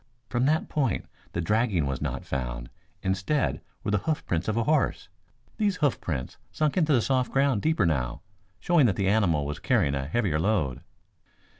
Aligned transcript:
From 0.29 0.47
that 0.47 0.67
point 0.67 1.05
the 1.33 1.41
dragging 1.41 1.85
was 1.85 2.01
not 2.01 2.25
found. 2.25 2.71
Instead, 3.03 3.61
were 3.83 3.91
the 3.91 3.99
hoofprints 3.99 4.47
of 4.47 4.57
a 4.57 4.63
horse. 4.63 5.09
These 5.57 5.75
hoofprints 5.75 6.39
sunk 6.51 6.75
into 6.75 6.91
the 6.91 7.03
soft 7.03 7.31
ground 7.31 7.61
deeper 7.61 7.85
now, 7.85 8.23
showing 8.59 8.87
that 8.87 8.95
the 8.95 9.07
animal 9.07 9.45
was 9.45 9.59
carrying 9.59 9.93
a 9.93 10.07
heavier 10.07 10.39
load." 10.39 10.81